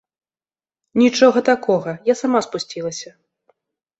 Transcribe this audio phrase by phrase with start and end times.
[1.01, 3.09] Нічога такога, я сама спусцілася.